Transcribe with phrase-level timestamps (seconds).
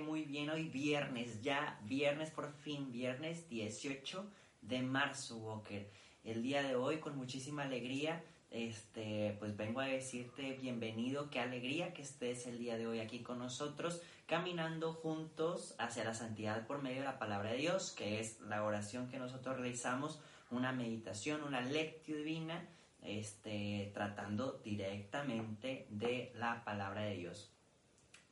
[0.00, 0.50] Muy bien.
[0.50, 4.26] Hoy viernes, ya viernes por fin, viernes 18
[4.62, 5.88] de marzo, Walker.
[6.24, 11.92] El día de hoy con muchísima alegría, este, pues vengo a decirte bienvenido, qué alegría
[11.92, 16.82] que estés el día de hoy aquí con nosotros, caminando juntos hacia la santidad por
[16.82, 20.20] medio de la palabra de Dios, que es la oración que nosotros realizamos,
[20.50, 22.68] una meditación, una lectio divina,
[23.02, 27.53] este, tratando directamente de la palabra de Dios.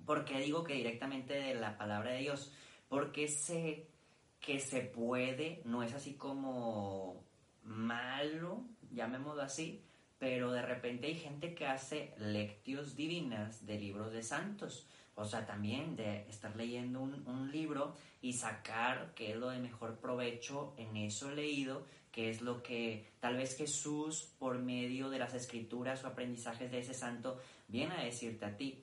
[0.04, 2.52] ¿Por qué digo que directamente de la palabra de Dios?
[2.88, 3.86] Porque sé
[4.40, 7.24] que se puede, no es así como
[7.64, 9.82] malo, llamémoslo así,
[10.18, 14.86] pero de repente hay gente que hace lectios divinas de libros de santos.
[15.14, 19.98] O sea, también de estar leyendo un, libro y sacar qué es lo de mejor
[19.98, 25.34] provecho en eso leído, qué es lo que tal vez Jesús, por medio de las
[25.34, 27.38] escrituras o aprendizajes de ese santo,
[27.68, 28.82] viene a decirte a ti.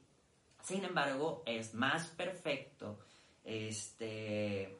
[0.62, 3.00] Sin embargo, es más perfecto
[3.44, 4.78] este,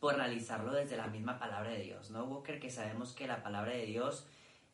[0.00, 2.58] por realizarlo desde la misma palabra de Dios, ¿no, Walker?
[2.58, 4.26] Que sabemos que la palabra de Dios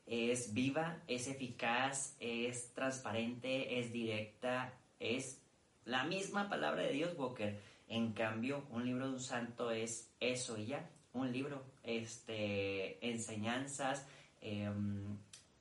[0.07, 5.43] es viva, es eficaz, es transparente, es directa, es
[5.85, 7.61] la misma palabra de Dios, Walker.
[7.89, 14.07] En cambio, un libro de un santo es eso y ya, un libro, este, enseñanzas,
[14.41, 14.71] eh,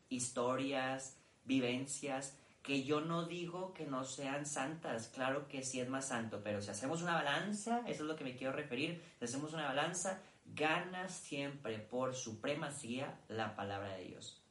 [0.10, 2.38] historias, vivencias,
[2.68, 6.62] que yo no digo que no sean santas, claro que sí es más santo, pero
[6.62, 10.22] si hacemos una balanza, eso es lo que me quiero referir, si hacemos una balanza,
[10.48, 14.44] gana siempre por supremacía la palabra de Dios.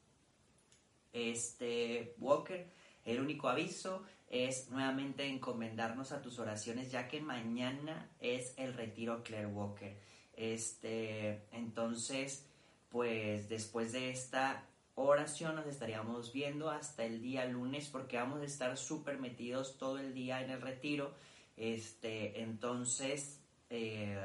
[1.13, 2.73] Este, Walker,
[3.05, 9.25] el único aviso es nuevamente encomendarnos a tus oraciones, ya que mañana es el retiro
[9.25, 9.95] Claire Walker.
[10.33, 12.47] Este, entonces,
[12.89, 14.65] pues después de esta
[14.97, 19.99] oración nos estaríamos viendo hasta el día lunes porque vamos a estar súper metidos todo
[19.99, 21.13] el día en el retiro.
[21.57, 23.41] Este, entonces,
[23.71, 24.19] eh,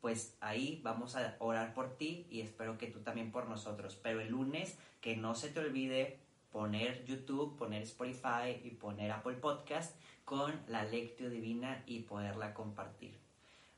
[0.00, 3.98] pues ahí vamos a orar por ti y espero que tú también por nosotros.
[4.02, 6.18] Pero el lunes, que no se te olvide
[6.50, 9.94] poner YouTube, poner Spotify y poner Apple Podcast
[10.24, 13.18] con la lectio divina y poderla compartir.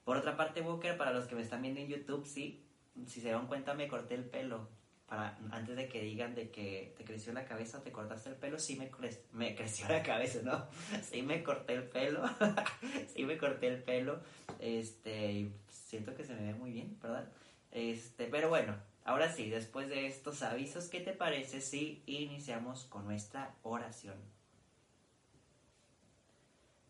[0.05, 2.65] Por otra parte, Booker, para los que me están viendo en YouTube, sí,
[3.07, 4.78] si se dan cuenta me corté el pelo
[5.11, 8.59] antes de que digan de que te creció la cabeza o te cortaste el pelo,
[8.59, 10.67] sí me, cre me creció la cabeza, ¿no?
[11.03, 12.23] Sí me corté el pelo,
[13.15, 14.21] sí me corté el pelo,
[14.59, 17.27] este, siento que se me ve muy bien, ¿verdad?
[17.71, 23.07] Este, pero bueno, ahora sí, después de estos avisos, ¿qué te parece si iniciamos con
[23.07, 24.17] nuestra oración?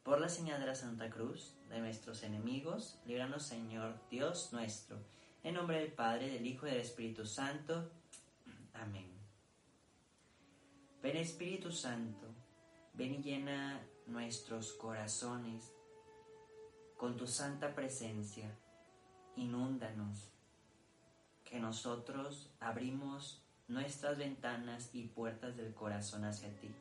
[0.02, 4.98] Por la señal de la Santa Cruz, de nuestros enemigos, líbranos Señor Dios nuestro,
[5.44, 7.90] en nombre del Padre, del Hijo y del Espíritu Santo,
[8.80, 9.10] Amén.
[11.02, 12.26] Ven Espíritu Santo,
[12.94, 15.72] ven y llena nuestros corazones
[16.96, 18.50] con tu santa presencia,
[19.36, 20.30] inúndanos,
[21.44, 26.74] que nosotros abrimos nuestras ventanas y puertas del corazón hacia ti.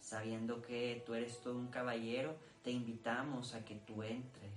[0.00, 4.52] Sabiendo que tú eres todo un caballero, te invitamos a que tú entres,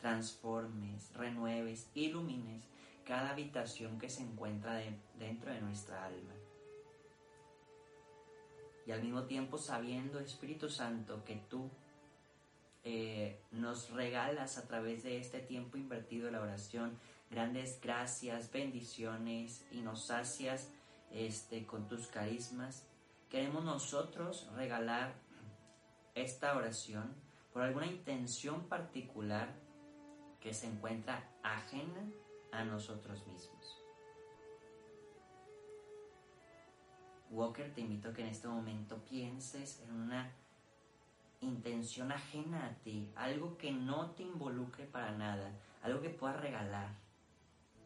[0.00, 2.64] transformes, renueves, ilumines
[3.04, 6.34] cada habitación que se encuentra de, dentro de nuestra alma.
[8.86, 11.70] Y al mismo tiempo sabiendo, Espíritu Santo, que tú
[12.84, 16.98] eh, nos regalas a través de este tiempo invertido en la oración
[17.30, 20.70] grandes gracias, bendiciones y nos sacias
[21.12, 22.84] este, con tus carismas.
[23.30, 25.14] Queremos nosotros regalar
[26.14, 27.14] esta oración
[27.52, 29.54] por alguna intención particular
[30.40, 32.02] que se encuentra ajena
[32.52, 33.82] a nosotros mismos.
[37.30, 40.30] Walker, te invito a que en este momento pienses en una
[41.40, 45.50] intención ajena a ti, algo que no te involucre para nada,
[45.82, 46.94] algo que puedas regalar.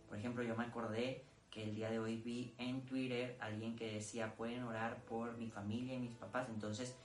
[0.09, 3.95] Por ejemplo, yo me acordé que el día de hoy vi en Twitter alguien que
[3.95, 6.97] decía, pueden orar por mi familia y mis papás, entonces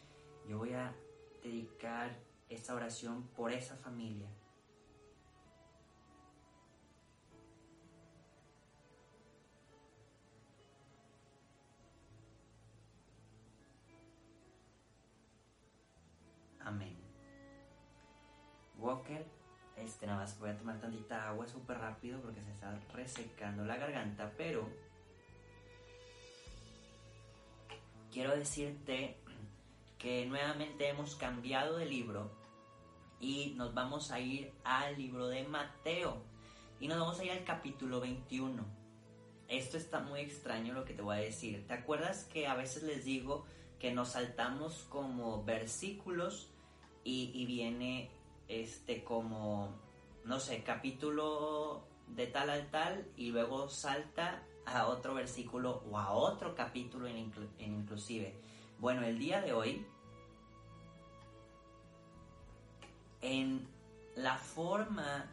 [0.50, 0.94] yo voy a
[1.44, 2.18] dedicar
[2.50, 4.28] esta oración por esa familia.
[18.82, 19.26] Walker,
[19.78, 23.78] este, nada más voy a tomar tantita agua súper rápido porque se está resecando la
[23.78, 24.68] garganta, pero
[28.12, 29.18] quiero decirte
[29.98, 32.32] que nuevamente hemos cambiado de libro
[33.20, 36.24] y nos vamos a ir al libro de Mateo
[36.80, 38.66] y nos vamos a ir al capítulo 21.
[39.48, 41.68] Esto está muy extraño lo que te voy a decir.
[41.68, 43.46] ¿Te acuerdas que a veces les digo
[43.80, 46.50] que nos saltamos como versículos
[47.04, 48.10] y, viene
[48.48, 49.70] este como,
[50.26, 56.12] no sé, capítulo de tal al tal y luego salta a otro versículo o a
[56.12, 57.18] otro capítulo en,
[57.60, 58.36] en inclusive.
[58.80, 59.86] Bueno, el día de hoy,
[63.22, 63.68] en
[64.16, 65.30] la forma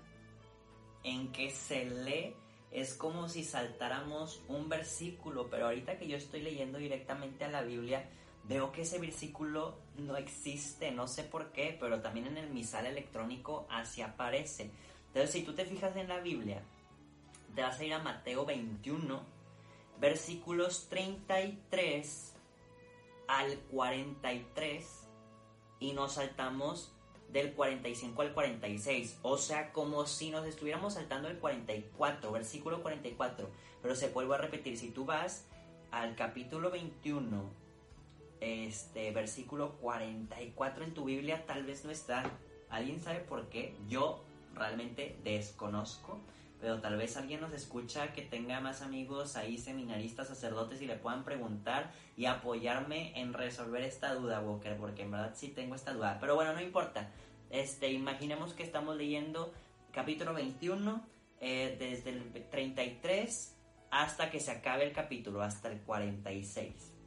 [1.02, 2.34] en que se lee,
[2.70, 7.62] es como si saltáramos un versículo, pero ahorita que yo estoy leyendo directamente a la
[7.62, 8.06] Biblia,
[8.48, 12.86] veo que ese versículo no existe, no sé por qué, pero también en el misal
[12.86, 14.70] electrónico así aparece.
[15.08, 16.62] Entonces, si tú te fijas en la Biblia,
[17.54, 19.22] te vas a ir a Mateo 21,
[20.00, 22.34] versículos 33
[23.26, 25.08] al 43,
[25.80, 26.92] y nos saltamos
[27.30, 33.50] del 45 al 46, o sea, como si nos estuviéramos saltando el 44, versículo 44,
[33.82, 35.46] pero se vuelvo a repetir, si tú vas
[35.90, 37.67] al capítulo 21,
[38.40, 42.24] este versículo 44 en tu Biblia tal vez no está.
[42.68, 43.74] ¿Alguien sabe por qué?
[43.88, 44.24] Yo
[44.54, 46.20] realmente desconozco,
[46.60, 50.96] pero tal vez alguien nos escucha que tenga más amigos ahí seminaristas, sacerdotes y le
[50.96, 55.92] puedan preguntar y apoyarme en resolver esta duda, Walker, porque en verdad sí tengo esta
[55.92, 56.18] duda.
[56.20, 57.10] Pero bueno, no importa.
[57.50, 59.52] Este, imaginemos que estamos leyendo
[59.92, 61.02] capítulo 21
[61.40, 63.54] eh, desde el 33
[63.90, 66.97] hasta que se acabe el capítulo, hasta el 46.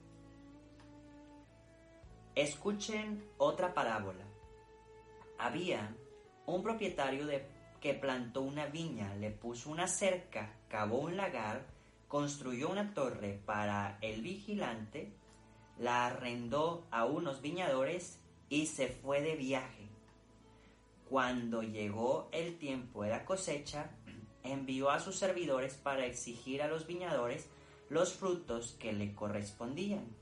[2.35, 4.23] Escuchen otra parábola.
[5.37, 5.93] Había
[6.45, 7.45] un propietario de,
[7.81, 11.65] que plantó una viña, le puso una cerca, cavó un lagar,
[12.07, 15.11] construyó una torre para el vigilante,
[15.77, 19.89] la arrendó a unos viñadores y se fue de viaje.
[21.09, 23.91] Cuando llegó el tiempo de la cosecha,
[24.43, 27.49] envió a sus servidores para exigir a los viñadores
[27.89, 30.20] los frutos que le correspondían.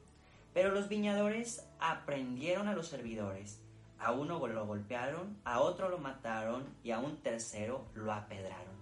[0.53, 3.61] Pero los viñadores aprendieron a los servidores.
[3.99, 8.79] A uno lo golpearon, a otro lo mataron y a un tercero lo apedraron.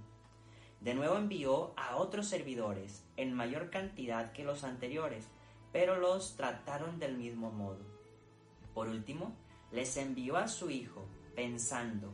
[0.80, 5.28] De nuevo envió a otros servidores en mayor cantidad que los anteriores,
[5.72, 7.80] pero los trataron del mismo modo.
[8.74, 9.36] Por último,
[9.72, 11.06] les envió a su hijo,
[11.36, 12.13] pensando,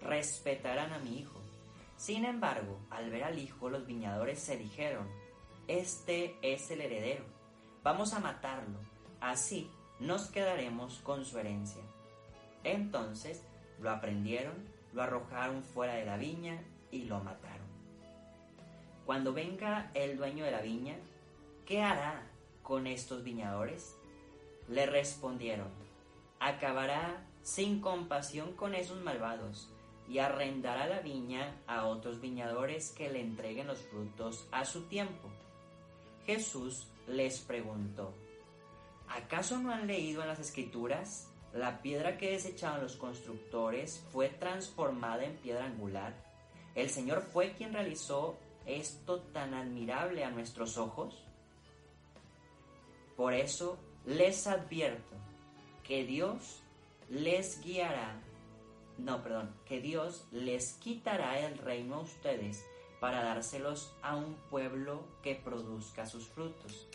[0.00, 1.40] respetarán a mi hijo.
[1.96, 5.06] Sin embargo, al ver al hijo, los viñadores se dijeron,
[5.68, 7.24] este es el heredero,
[7.82, 8.78] vamos a matarlo,
[9.20, 11.82] así nos quedaremos con su herencia.
[12.64, 13.42] Entonces
[13.80, 14.54] lo aprendieron,
[14.92, 17.68] lo arrojaron fuera de la viña y lo mataron.
[19.06, 20.96] Cuando venga el dueño de la viña,
[21.66, 22.22] ¿qué hará
[22.62, 23.96] con estos viñadores?
[24.68, 25.68] Le respondieron,
[26.38, 29.68] acabará sin compasión con esos malvados
[30.08, 35.28] y arrendará la viña a otros viñadores que le entreguen los frutos a su tiempo.
[36.26, 38.12] Jesús les preguntó,
[39.08, 41.30] ¿acaso no han leído en las escrituras?
[41.52, 46.14] La piedra que desecharon los constructores fue transformada en piedra angular.
[46.74, 51.24] El Señor fue quien realizó esto tan admirable a nuestros ojos.
[53.16, 55.16] Por eso les advierto
[55.82, 56.62] que Dios
[57.08, 58.20] les guiará,
[58.96, 62.64] no, perdón, que Dios les quitará el reino a ustedes
[63.00, 66.86] para dárselos a un pueblo que produzca sus frutos.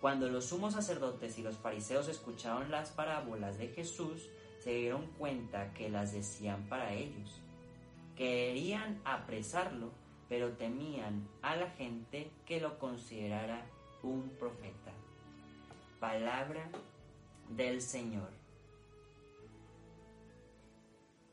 [0.00, 4.28] Cuando los sumos sacerdotes y los fariseos escucharon las parábolas de Jesús,
[4.62, 7.40] se dieron cuenta que las decían para ellos.
[8.16, 9.90] Querían apresarlo,
[10.28, 13.66] pero temían a la gente que lo considerara
[14.02, 14.92] un profeta.
[16.00, 16.68] Palabra
[17.50, 18.30] del Señor.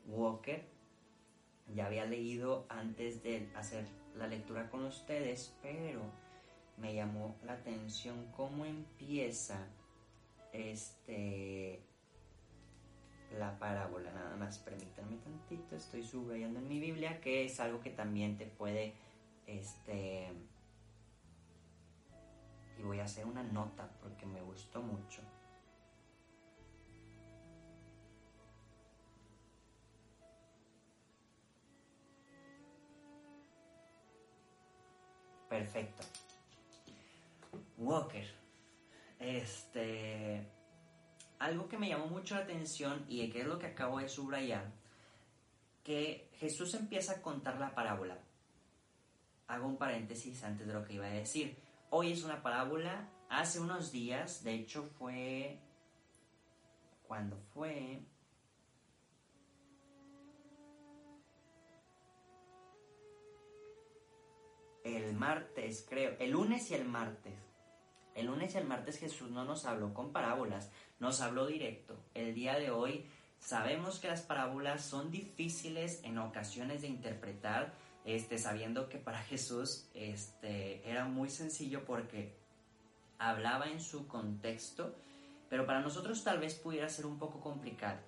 [0.06, 0.73] Walker
[1.72, 6.02] ya había leído antes de hacer la lectura con ustedes, pero
[6.76, 9.66] me llamó la atención cómo empieza
[10.52, 11.80] este
[13.38, 14.12] la parábola.
[14.12, 18.46] Nada más permítanme tantito estoy subrayando en mi biblia que es algo que también te
[18.46, 18.94] puede
[19.46, 20.32] este
[22.78, 25.20] y voy a hacer una nota porque me gustó mucho
[35.54, 36.04] perfecto
[37.78, 38.26] Walker.
[39.18, 40.46] Este.
[41.38, 44.72] Algo que me llamó mucho la atención y que es lo que acabo de subrayar
[45.82, 48.18] que Jesús empieza a contar la parábola.
[49.48, 51.56] Hago un paréntesis antes de lo que iba a decir.
[51.90, 53.10] Hoy es una parábola.
[53.28, 55.58] Hace unos días, de hecho fue...
[57.06, 58.00] cuando fue?
[64.84, 66.14] El martes, creo.
[66.18, 67.32] El lunes y el martes.
[68.14, 71.98] El lunes y el martes Jesús no nos habló con parábolas, nos habló directo.
[72.12, 73.06] El día de hoy
[73.40, 77.72] sabemos que las parábolas son difíciles en ocasiones de interpretar,
[78.04, 82.36] este, sabiendo que para Jesús este, era muy sencillo porque
[83.18, 84.94] hablaba en su contexto,
[85.48, 88.00] pero para nosotros tal vez pudiera ser un poco complicado.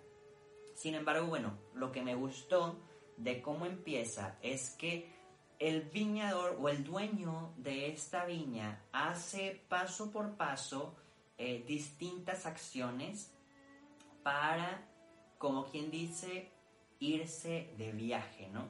[0.75, 2.78] Sin embargo, bueno, lo que me gustó
[3.16, 5.15] de cómo empieza es que
[5.58, 10.94] el viñador o el dueño de esta viña hace paso por paso
[11.38, 13.32] eh, distintas acciones
[14.22, 14.86] para,
[15.38, 16.50] como quien dice,
[16.98, 18.68] irse de viaje, ¿no?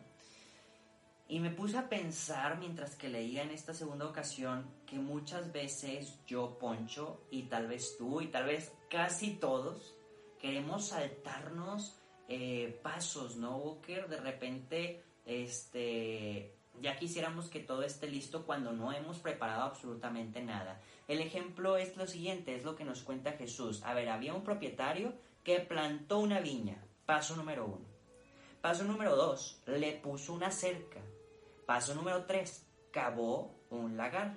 [1.28, 6.20] Y me puse a pensar mientras que leía en esta segunda ocasión que muchas veces
[6.26, 9.96] yo, Poncho, y tal vez tú, y tal vez casi todos,
[10.38, 11.96] queremos saltarnos
[12.28, 14.08] eh, pasos, ¿no, Walker?
[14.08, 20.80] De repente, este, ya quisiéramos que todo esté listo cuando no hemos preparado absolutamente nada.
[21.08, 23.82] El ejemplo es lo siguiente, es lo que nos cuenta Jesús.
[23.84, 26.82] A ver, había un propietario que plantó una viña.
[27.04, 27.86] Paso número uno.
[28.60, 31.00] Paso número dos, le puso una cerca.
[31.66, 34.34] Paso número tres, cavó un lagar.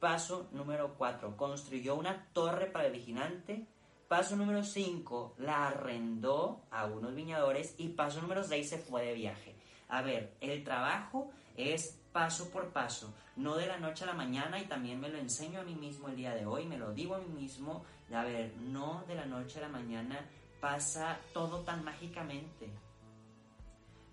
[0.00, 3.66] Paso número cuatro, construyó una torre para el vigilante.
[4.08, 7.76] Paso número cinco, la arrendó a unos viñadores.
[7.78, 9.54] Y paso número seis, se fue de viaje.
[9.88, 14.58] A ver, el trabajo es paso por paso, no de la noche a la mañana
[14.60, 17.14] y también me lo enseño a mí mismo el día de hoy, me lo digo
[17.14, 20.28] a mí mismo, a ver, no de la noche a la mañana
[20.60, 22.70] pasa todo tan mágicamente.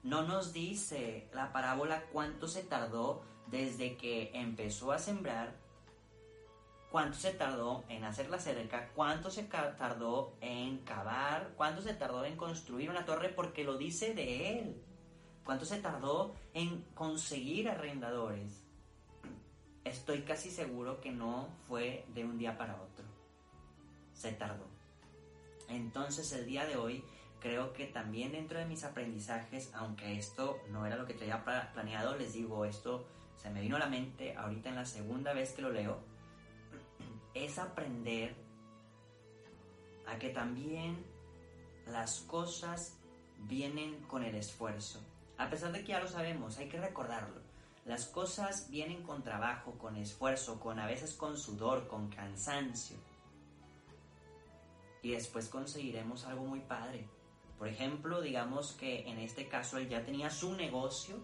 [0.01, 5.53] No nos dice la parábola cuánto se tardó desde que empezó a sembrar,
[6.89, 12.23] cuánto se tardó en hacer la cerca, cuánto se tardó en cavar, cuánto se tardó
[12.25, 14.83] en construir una torre, porque lo dice de él.
[15.49, 18.63] ¿Cuánto se tardó en conseguir arrendadores?
[19.83, 23.03] Estoy casi seguro que no fue de un día para otro.
[24.13, 24.67] Se tardó.
[25.67, 27.03] Entonces el día de hoy
[27.39, 32.15] creo que también dentro de mis aprendizajes, aunque esto no era lo que tenía planeado,
[32.15, 35.63] les digo, esto se me vino a la mente ahorita en la segunda vez que
[35.63, 35.97] lo leo,
[37.33, 38.35] es aprender
[40.05, 41.03] a que también
[41.87, 42.99] las cosas
[43.47, 45.08] vienen con el esfuerzo.
[45.39, 47.41] A pesar de que ya lo sabemos, hay que recordarlo.
[47.85, 52.97] Las cosas vienen con trabajo, con esfuerzo, con a veces con sudor, con cansancio.
[55.01, 57.07] Y después conseguiremos algo muy padre.
[57.57, 61.15] Por ejemplo, digamos que en este caso él ya tenía su negocio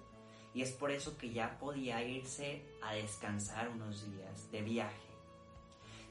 [0.54, 5.10] y es por eso que ya podía irse a descansar unos días de viaje.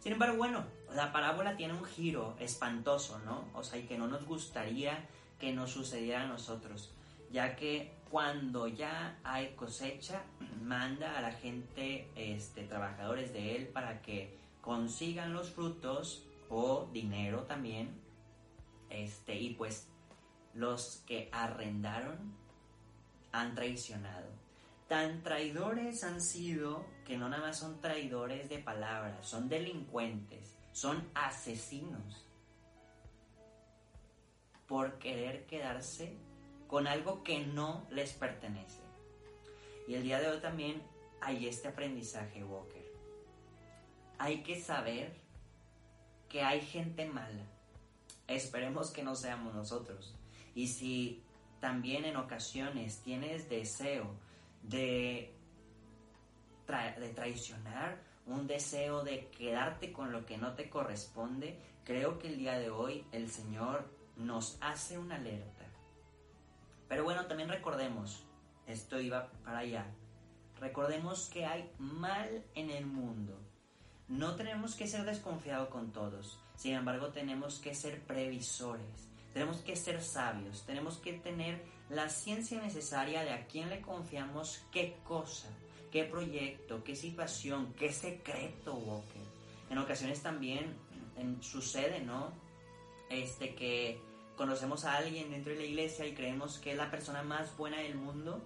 [0.01, 3.49] Sin embargo, bueno, la parábola tiene un giro espantoso, ¿no?
[3.55, 5.09] O sea, y que no nos gustaría
[5.41, 6.95] que nos sucediera a nosotros
[7.35, 10.23] ya que cuando ya hay cosecha,
[10.63, 17.43] manda a la gente, este, trabajadores de él, para que consigan los frutos o dinero
[17.43, 18.01] también,
[18.89, 19.89] este, y pues
[20.55, 22.33] los que arrendaron
[23.33, 24.31] han traicionado.
[24.87, 31.11] Tan traidores han sido que no nada más son traidores de palabras, son delincuentes, son
[31.15, 32.29] asesinos
[34.69, 36.17] por querer quedarse
[36.67, 38.81] con algo que no les pertenece.
[39.87, 40.83] Y el día de hoy también
[41.21, 42.85] hay este aprendizaje, Walker.
[44.19, 45.13] Hay que saber
[46.29, 47.45] que hay gente mala.
[48.27, 50.15] Esperemos que no seamos nosotros.
[50.55, 51.23] Y si
[51.61, 54.15] también en ocasiones tienes deseo
[54.63, 55.35] de,
[56.67, 62.39] de traicionar, un deseo de quedarte con lo que no te corresponde, creo que el
[62.39, 65.65] día de hoy el Señor nos hace una alerta
[66.89, 68.25] pero bueno, también recordemos,
[68.67, 69.87] esto iba para allá,
[70.61, 73.39] recordemos que hay mal en el mundo.
[74.09, 79.77] No tenemos que ser desconfiados con todos, sin embargo tenemos que ser previsores, tenemos que
[79.77, 85.49] ser sabios, tenemos que tener la ciencia necesaria de a quién le confiamos qué cosa,
[85.91, 89.23] qué proyecto, qué situación, qué secreto, Walker.
[89.71, 90.77] En ocasiones también
[91.41, 92.33] sucede, ¿no?
[93.11, 94.01] Este que
[94.37, 97.79] conocemos a alguien dentro de la iglesia y creemos que es la persona más buena
[97.79, 98.43] del mundo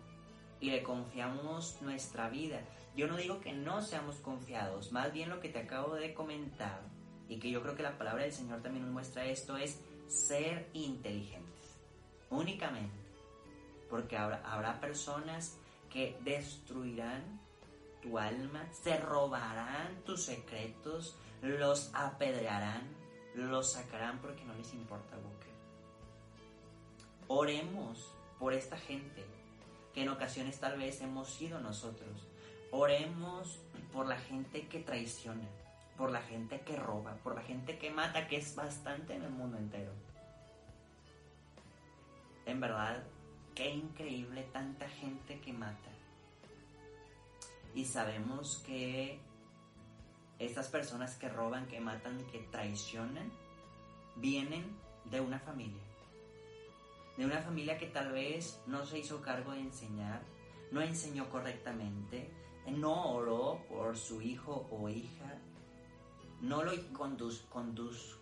[0.60, 2.60] y le confiamos nuestra vida.
[2.96, 6.82] Yo no digo que no seamos confiados, más bien lo que te acabo de comentar
[7.28, 10.68] y que yo creo que la palabra del Señor también nos muestra esto es ser
[10.72, 11.48] inteligentes.
[12.30, 12.96] Únicamente.
[13.88, 15.56] porque habrá, habrá personas
[15.88, 17.40] que destruirán
[18.02, 22.82] tu alma, se robarán tus secretos, los apedrearán,
[23.34, 25.37] los sacarán porque no les importa, Booker.
[27.28, 29.24] Oremos por esta gente
[29.92, 32.26] que en ocasiones tal vez hemos sido nosotros.
[32.70, 33.58] Oremos
[33.92, 35.46] por la gente que traiciona,
[35.98, 39.30] por la gente que roba, por la gente que mata, que es bastante en el
[39.30, 39.92] mundo entero.
[42.46, 43.02] En verdad,
[43.54, 45.90] qué increíble tanta gente que mata.
[47.74, 49.20] Y sabemos que
[50.38, 53.30] estas personas que roban, que matan, que traicionan,
[54.16, 55.87] vienen de una familia.
[57.18, 60.22] De una familia que tal vez no se hizo cargo de enseñar,
[60.70, 62.30] no enseñó correctamente,
[62.68, 65.38] no oró por su hijo o hija,
[66.40, 66.72] no lo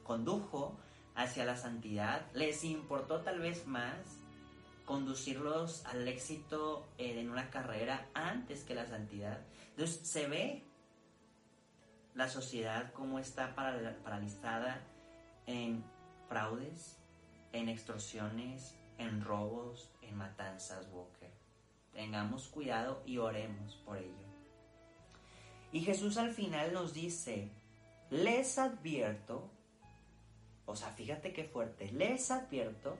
[0.02, 0.76] condujo
[1.14, 4.22] hacia la santidad, les importó tal vez más
[4.86, 9.40] conducirlos al éxito eh, en una carrera antes que la santidad.
[9.70, 10.64] Entonces se ve
[12.14, 14.80] la sociedad como está paralizada
[15.46, 15.84] en
[16.28, 16.96] fraudes,
[17.52, 21.30] en extorsiones, en robos, en matanzas, Walker.
[21.92, 24.26] Tengamos cuidado y oremos por ello.
[25.72, 27.50] Y Jesús al final nos dice,
[28.10, 29.50] les advierto,
[30.64, 32.96] o sea, fíjate qué fuerte, les advierto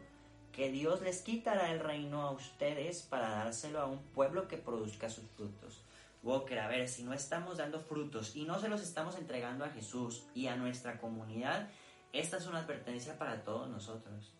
[0.53, 5.11] que Dios les quitará el reino a ustedes para dárselo a un pueblo que produzca
[5.11, 5.83] sus frutos.
[6.23, 9.71] Walker, a ver, si no estamos dando frutos y no se los estamos entregando a
[9.71, 11.69] Jesús y a nuestra comunidad,
[12.13, 14.33] esta es una advertencia para todos nosotros.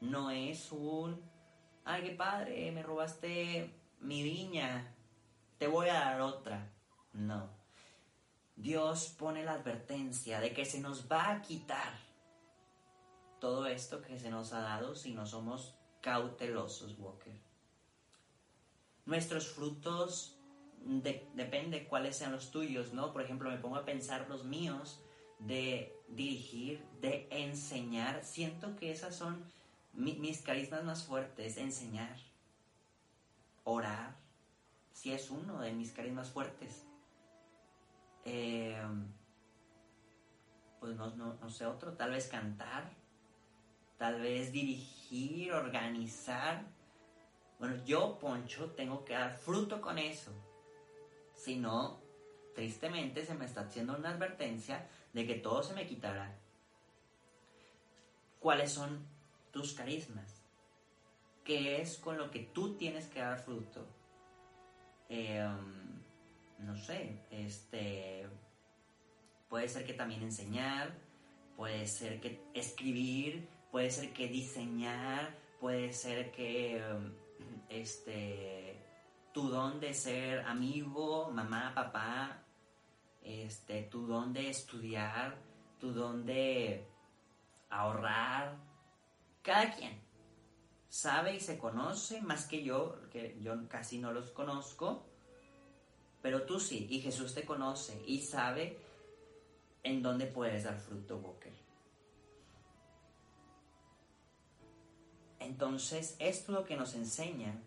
[0.00, 1.20] No es un,
[1.84, 4.94] ay, qué padre, me robaste mi viña,
[5.58, 6.70] te voy a dar otra.
[7.12, 7.50] No.
[8.56, 11.92] Dios pone la advertencia de que se nos va a quitar
[13.40, 17.32] todo esto que se nos ha dado si no somos cautelosos, Walker.
[19.06, 20.36] Nuestros frutos
[21.34, 23.12] depende cuáles sean los tuyos, ¿no?
[23.12, 25.00] Por ejemplo, me pongo a pensar los míos
[25.38, 28.24] de dirigir, de enseñar.
[28.24, 29.44] Siento que esas son
[29.92, 32.16] mis carismas más fuertes, enseñar,
[33.64, 34.16] orar,
[34.92, 36.84] si es uno de mis carismas fuertes.
[38.24, 39.06] Em,
[40.78, 42.90] pues no, no sé otro, tal vez cantar,
[43.98, 46.64] tal vez dirigir, organizar
[47.60, 50.32] bueno, yo, Poncho, tengo que dar fruto con eso.
[51.34, 52.00] Si no,
[52.54, 56.38] tristemente se me está haciendo una advertencia de que todo se me quitará.
[58.38, 59.06] ¿Cuáles son
[59.52, 60.42] tus carismas?
[61.44, 63.86] ¿Qué es con lo que tú tienes que dar fruto?
[65.08, 66.00] Em,
[66.58, 68.28] no sé, este
[69.48, 70.94] puede ser que también enseñar,
[71.56, 77.12] puede ser que escribir, puede ser que diseñar, puede ser que em,
[77.68, 78.78] este,
[79.32, 82.42] tu don de ser amigo, mamá, papá,
[83.22, 85.36] este, tu don de estudiar,
[85.78, 86.86] tu don de
[87.70, 88.39] ahorrar.
[89.50, 90.00] Cada quien
[90.88, 95.02] sabe y se conoce más que yo, que yo casi no los conozco,
[96.22, 98.78] pero tú sí, y Jesús te conoce y sabe
[99.82, 101.52] en dónde puedes dar fruto, Walker.
[105.40, 107.60] Entonces, esto es lo que nos enseña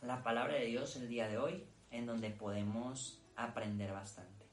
[0.00, 4.46] la palabra de Dios el día de hoy, en donde podemos aprender bastante.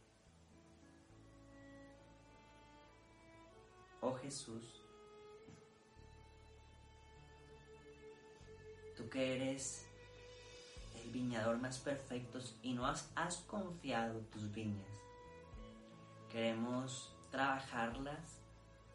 [4.02, 4.81] Oh Jesús,
[9.12, 9.86] que eres
[11.04, 14.88] el viñador más perfecto y no has, has confiado tus viñas,
[16.32, 18.40] queremos trabajarlas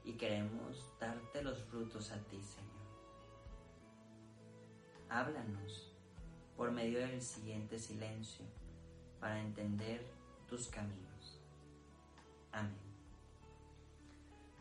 [0.05, 2.76] y queremos darte los frutos a ti, Señor
[5.09, 5.92] háblanos
[6.57, 8.44] por medio del siguiente silencio
[9.20, 10.05] para entender
[10.48, 11.40] tus caminos.
[12.52, 12.86] Amén.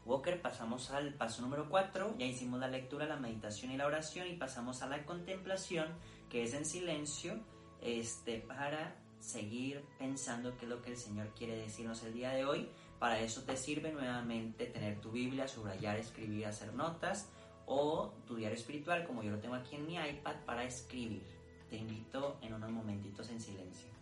[0.06, 4.28] Walker, pasamos al paso número 4, ya hicimos la lectura, la meditación y la oración
[4.28, 5.88] y pasamos a la contemplación,
[6.30, 7.40] que es en silencio,
[7.82, 12.46] este, para seguir pensando qué es lo que el Señor quiere decirnos el día de
[12.46, 12.70] hoy.
[13.00, 17.30] Para eso te sirve nuevamente tener tu Biblia, subrayar, escribir, hacer notas
[17.66, 21.24] o tu diario espiritual, como yo lo tengo aquí en mi iPad, para escribir.
[21.68, 23.95] Te invito en unos momentitos en silencio.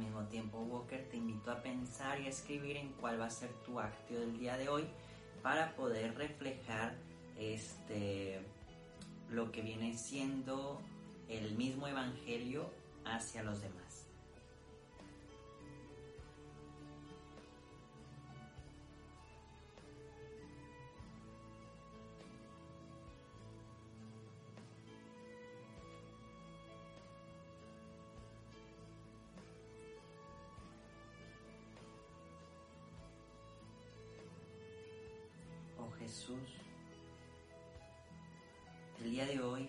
[0.00, 3.50] Mismo tiempo, Walker, te invito a pensar y a escribir en cuál va a ser
[3.64, 4.84] tu acto del día de hoy
[5.42, 6.94] para poder reflejar
[7.38, 8.40] este
[9.30, 10.80] lo que viene siendo
[11.28, 12.68] el mismo evangelio
[13.04, 13.89] hacia los demás.
[38.98, 39.68] El día de hoy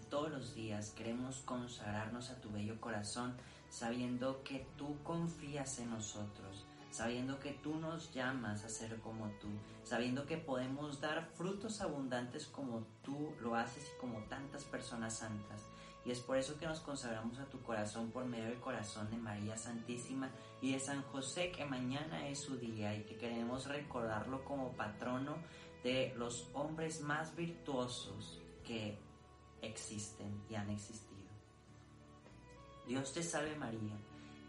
[0.00, 3.36] y todos los días queremos consagrarnos a tu bello corazón
[3.68, 9.48] sabiendo que tú confías en nosotros, sabiendo que tú nos llamas a ser como tú,
[9.84, 15.66] sabiendo que podemos dar frutos abundantes como tú lo haces y como tantas personas santas.
[16.06, 19.16] Y es por eso que nos consagramos a tu corazón por medio del corazón de
[19.16, 20.30] María Santísima
[20.62, 25.36] y de San José, que mañana es su día y que queremos recordarlo como patrono
[25.82, 28.98] de los hombres más virtuosos que
[29.62, 31.16] existen y han existido.
[32.86, 33.96] Dios te salve María,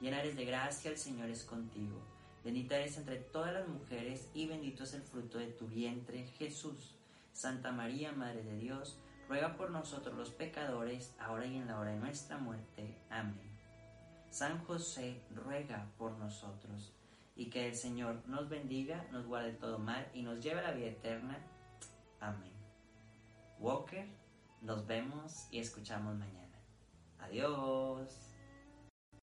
[0.02, 2.00] llena eres de gracia, el Señor es contigo.
[2.44, 6.96] Bendita eres entre todas las mujeres y bendito es el fruto de tu vientre, Jesús.
[7.34, 11.92] Santa María, Madre de Dios, ruega por nosotros los pecadores, ahora y en la hora
[11.92, 12.98] de nuestra muerte.
[13.10, 13.58] Amén.
[14.30, 16.94] San José, ruega por nosotros,
[17.38, 20.72] y que el Señor nos bendiga, nos guarde todo mal y nos lleve a la
[20.72, 21.38] vida eterna.
[22.20, 22.52] Amén.
[23.60, 24.08] Walker,
[24.62, 26.60] nos vemos y escuchamos mañana.
[27.20, 28.27] Adiós.